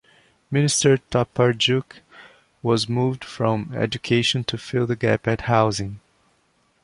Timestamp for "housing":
5.41-5.99